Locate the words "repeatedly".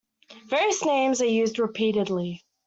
1.59-2.43